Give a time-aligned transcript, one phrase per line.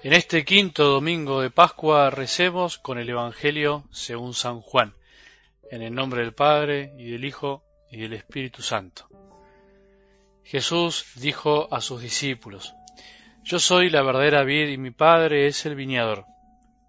[0.00, 4.94] En este quinto domingo de Pascua recemos con el Evangelio según San Juan,
[5.72, 9.08] en el nombre del Padre y del Hijo y del Espíritu Santo.
[10.44, 12.76] Jesús dijo a sus discípulos,
[13.42, 16.26] Yo soy la verdadera vid y mi Padre es el viñador.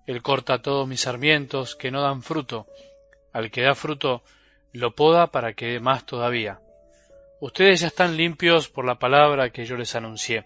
[0.06, 2.68] Él corta todos mis sarmientos que no dan fruto.
[3.34, 4.22] Al que da fruto,
[4.72, 6.60] lo poda para que dé más todavía.
[7.42, 10.46] Ustedes ya están limpios por la palabra que yo les anuncié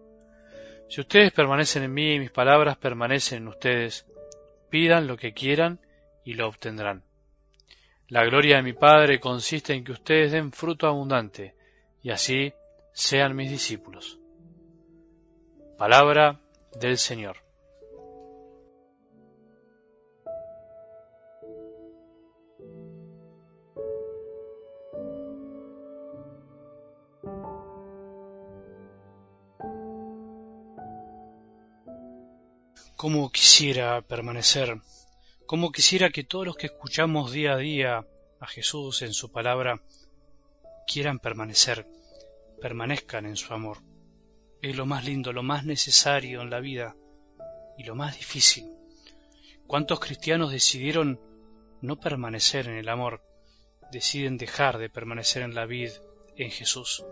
[0.91, 4.05] Si ustedes permanecen en mí y mis palabras permanecen en ustedes,
[4.69, 5.79] pidan lo que quieran
[6.25, 7.05] y lo obtendrán.
[8.09, 11.55] La gloria de mi Padre consiste en que ustedes den fruto abundante
[12.03, 12.51] y así
[12.91, 14.19] sean mis discípulos.
[15.77, 16.41] Palabra
[16.77, 17.37] del Señor.
[33.01, 34.79] Cómo quisiera permanecer,
[35.47, 38.05] cómo quisiera que todos los que escuchamos día a día
[38.39, 39.81] a Jesús en su palabra
[40.85, 41.87] quieran permanecer,
[42.61, 43.79] permanezcan en su amor.
[44.61, 46.95] Es lo más lindo, lo más necesario en la vida
[47.75, 48.71] y lo más difícil.
[49.65, 51.19] ¿Cuántos cristianos decidieron
[51.81, 53.23] no permanecer en el amor?
[53.91, 55.93] Deciden dejar de permanecer en la vida
[56.37, 57.03] en Jesús,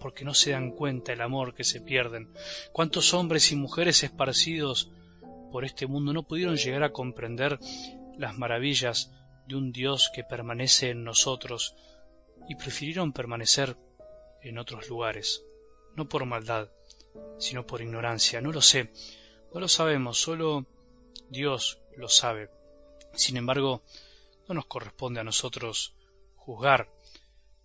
[0.00, 2.28] porque no se dan cuenta el amor que se pierden.
[2.72, 4.90] ¿Cuántos hombres y mujeres esparcidos
[5.54, 7.60] por este mundo no pudieron llegar a comprender
[8.18, 9.12] las maravillas
[9.46, 11.76] de un Dios que permanece en nosotros
[12.48, 13.76] y prefirieron permanecer
[14.42, 15.44] en otros lugares,
[15.94, 16.70] no por maldad,
[17.38, 18.40] sino por ignorancia.
[18.40, 18.90] No lo sé,
[19.54, 20.66] no lo sabemos, solo
[21.28, 22.50] Dios lo sabe.
[23.12, 23.84] Sin embargo,
[24.48, 25.94] no nos corresponde a nosotros
[26.34, 26.90] juzgar.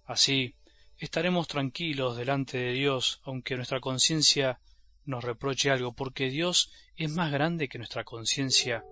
[0.06, 0.54] Así
[1.00, 4.60] estaremos tranquilos delante de Dios, aunque nuestra conciencia
[5.10, 8.86] nos reproche algo, porque Dios es más grande que nuestra conciencia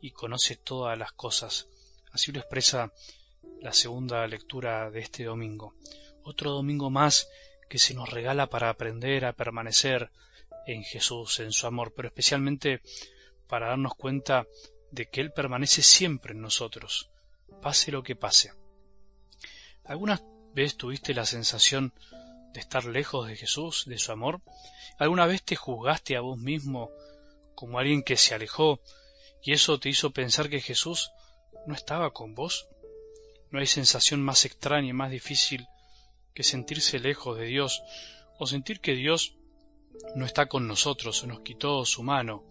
[0.00, 1.68] y conoce todas las cosas.
[2.12, 2.92] Así lo expresa
[3.60, 5.74] la segunda lectura de este domingo.
[6.22, 7.28] Otro domingo más
[7.68, 10.12] que se nos regala para aprender a permanecer
[10.66, 12.80] en Jesús, en su amor, pero especialmente
[13.48, 14.46] para darnos cuenta
[14.92, 17.10] de que Él permanece siempre en nosotros,
[17.60, 18.52] pase lo que pase.
[19.84, 20.22] ¿Alguna
[20.54, 21.92] vez tuviste la sensación
[22.52, 24.40] de estar lejos de Jesús, de su amor?
[24.98, 26.90] ¿Alguna vez te juzgaste a vos mismo
[27.54, 28.80] como alguien que se alejó
[29.42, 31.10] y eso te hizo pensar que Jesús
[31.66, 32.68] no estaba con vos?
[33.50, 35.66] ¿No hay sensación más extraña y más difícil
[36.34, 37.82] que sentirse lejos de Dios
[38.38, 39.34] o sentir que Dios
[40.14, 42.44] no está con nosotros o nos quitó su mano?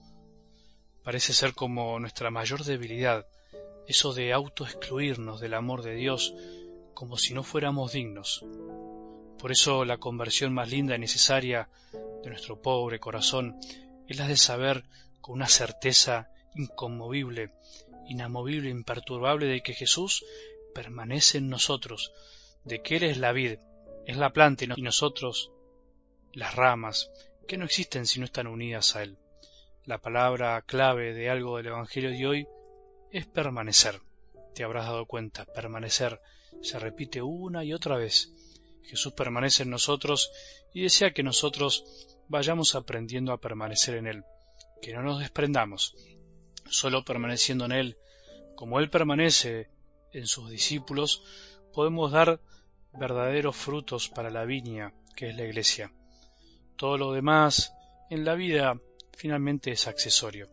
[1.03, 3.25] Parece ser como nuestra mayor debilidad,
[3.87, 6.33] eso de autoexcluirnos del amor de Dios
[6.93, 8.45] como si no fuéramos dignos.
[9.39, 11.69] Por eso la conversión más linda y necesaria
[12.23, 13.57] de nuestro pobre corazón
[14.07, 14.83] es la de saber
[15.21, 17.53] con una certeza inconmovible,
[18.07, 20.25] inamovible, imperturbable de que Jesús
[20.73, 22.11] permanece en nosotros,
[22.65, 23.59] de que Él es la vid,
[24.05, 25.51] es la planta y nosotros
[26.33, 27.09] las ramas,
[27.47, 29.17] que no existen si no están unidas a Él.
[29.85, 32.47] La palabra clave de algo del Evangelio de hoy
[33.11, 34.01] es permanecer.
[34.53, 36.19] Te habrás dado cuenta, permanecer
[36.61, 38.33] se repite una y otra vez.
[38.83, 40.31] Jesús permanece en nosotros
[40.73, 41.83] y desea que nosotros
[42.27, 44.23] vayamos aprendiendo a permanecer en Él,
[44.81, 45.95] que no nos desprendamos,
[46.69, 47.97] solo permaneciendo en Él,
[48.55, 49.69] como Él permanece
[50.11, 51.23] en sus discípulos,
[51.73, 52.41] podemos dar
[52.93, 55.91] verdaderos frutos para la viña que es la iglesia.
[56.75, 57.73] Todo lo demás
[58.09, 58.79] en la vida
[59.13, 60.49] finalmente es accesorio.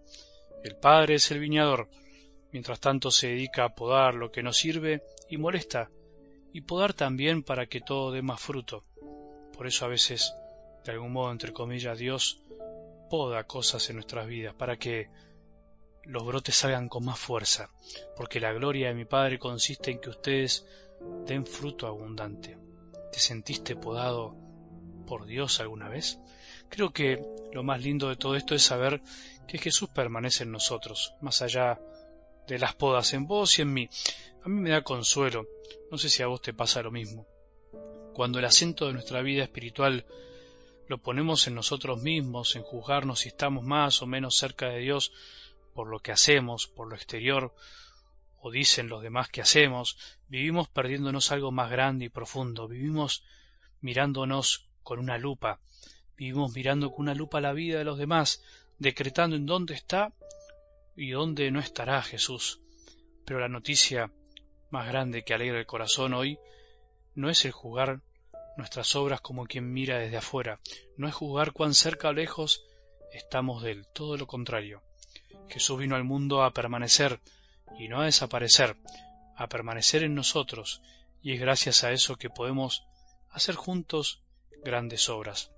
[0.64, 1.88] El Padre es el viñador,
[2.52, 5.90] mientras tanto se dedica a podar lo que no sirve y molesta
[6.56, 8.82] y podar también para que todo dé más fruto.
[9.52, 10.34] Por eso a veces,
[10.86, 12.40] de algún modo, entre comillas, Dios
[13.10, 15.10] poda cosas en nuestras vidas para que
[16.04, 17.68] los brotes salgan con más fuerza,
[18.16, 20.64] porque la gloria de mi Padre consiste en que ustedes
[21.26, 22.56] den fruto abundante.
[23.12, 24.34] ¿Te sentiste podado
[25.06, 26.18] por Dios alguna vez?
[26.70, 29.02] Creo que lo más lindo de todo esto es saber
[29.46, 31.95] que Jesús permanece en nosotros, más allá de
[32.48, 33.88] las podas en vos y en mí.
[34.44, 35.46] A mí me da consuelo,
[35.90, 37.26] no sé si a vos te pasa lo mismo.
[38.14, 40.06] Cuando el acento de nuestra vida espiritual
[40.88, 45.12] lo ponemos en nosotros mismos, en juzgarnos si estamos más o menos cerca de Dios
[45.74, 47.52] por lo que hacemos, por lo exterior,
[48.40, 49.98] o dicen los demás que hacemos,
[50.28, 53.24] vivimos perdiéndonos algo más grande y profundo, vivimos
[53.80, 55.60] mirándonos con una lupa,
[56.16, 58.42] vivimos mirando con una lupa la vida de los demás,
[58.78, 60.12] decretando en dónde está
[60.96, 62.60] y dónde no estará Jesús.
[63.24, 64.10] Pero la noticia
[64.70, 66.38] más grande que alegra el corazón hoy
[67.14, 68.00] no es el juzgar
[68.56, 70.60] nuestras obras como quien mira desde afuera,
[70.96, 72.64] no es juzgar cuán cerca o lejos
[73.12, 74.82] estamos de él, todo lo contrario.
[75.48, 77.20] Jesús vino al mundo a permanecer
[77.78, 78.76] y no a desaparecer,
[79.36, 80.80] a permanecer en nosotros,
[81.22, 82.84] y es gracias a eso que podemos
[83.30, 84.22] hacer juntos
[84.64, 85.50] grandes obras.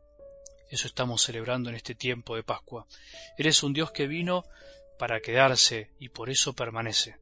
[0.70, 2.86] Eso estamos celebrando en este tiempo de Pascua.
[3.38, 4.44] Eres un Dios que vino
[4.98, 7.16] para quedarse y por eso permanece.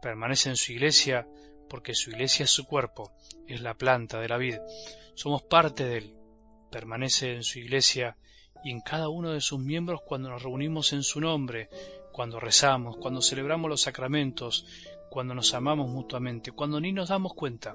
[0.00, 1.26] Permanece en su iglesia
[1.68, 3.12] porque su iglesia es su cuerpo,
[3.46, 4.58] es la planta de la vid.
[5.14, 6.16] Somos parte de él.
[6.70, 8.16] Permanece en su iglesia
[8.64, 11.68] y en cada uno de sus miembros cuando nos reunimos en su nombre,
[12.12, 14.66] cuando rezamos, cuando celebramos los sacramentos,
[15.10, 17.74] cuando nos amamos mutuamente, cuando ni nos damos cuenta.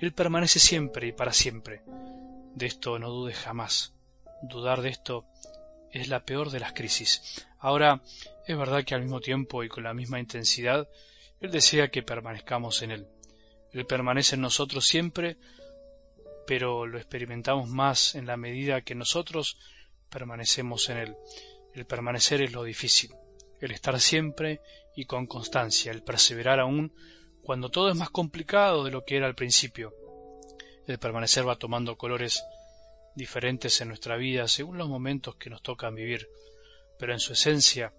[0.00, 1.82] Él permanece siempre y para siempre.
[2.54, 3.94] De esto no dudes jamás.
[4.42, 5.26] Dudar de esto
[5.90, 7.46] es la peor de las crisis.
[7.58, 8.02] Ahora,
[8.46, 10.88] es verdad que al mismo tiempo y con la misma intensidad,
[11.40, 13.08] Él desea que permanezcamos en Él.
[13.72, 15.36] Él permanece en nosotros siempre,
[16.46, 19.58] pero lo experimentamos más en la medida que nosotros
[20.08, 21.16] permanecemos en Él.
[21.74, 23.10] El permanecer es lo difícil,
[23.60, 24.60] el estar siempre
[24.96, 26.92] y con constancia, el perseverar aún
[27.42, 29.94] cuando todo es más complicado de lo que era al principio.
[30.86, 32.42] El permanecer va tomando colores
[33.14, 36.28] diferentes en nuestra vida según los momentos que nos tocan vivir,
[36.98, 37.92] pero en su esencia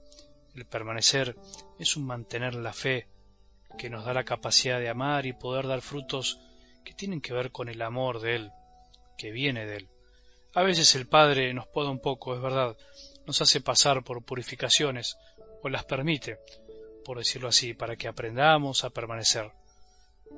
[0.56, 1.36] el permanecer
[1.78, 3.08] es un mantener la fe
[3.78, 6.40] que nos da la capacidad de amar y poder dar frutos
[6.84, 8.52] que tienen que ver con el amor de Él,
[9.18, 9.90] que viene de Él.
[10.56, 12.76] A veces el Padre nos poda un poco, es verdad,
[13.26, 15.18] nos hace pasar por purificaciones,
[15.62, 16.40] o las permite,
[17.06, 19.52] por decirlo así, para que aprendamos a permanecer.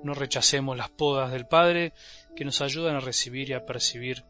[0.03, 1.93] No rechacemos las podas del Padre
[2.35, 4.23] que nos ayudan a recibir y a percibir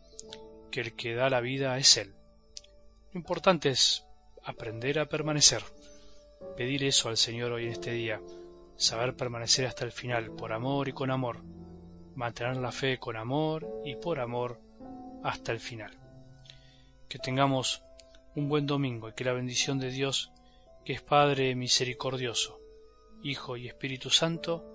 [0.70, 2.14] que el que da la vida es Él.
[3.14, 4.06] Lo importante es
[4.44, 5.64] aprender a permanecer,
[6.58, 8.22] pedir eso al Señor hoy en este día,
[8.76, 11.44] saber permanecer hasta el final, por amor y con amor,
[12.16, 14.60] mantener la fe con amor y por amor
[15.24, 15.98] hasta el final.
[17.08, 17.84] Que tengamos
[18.36, 20.32] un buen domingo y que la bendición de Dios,
[20.86, 22.60] que es Padre misericordioso,
[23.24, 24.66] Hijo y Espíritu Santo,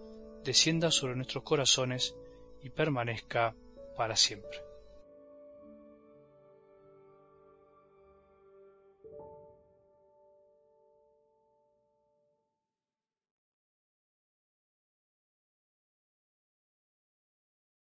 [0.44, 2.14] descienda sobre nuestros corazones
[2.62, 3.56] y permanezca
[3.96, 4.65] para siempre.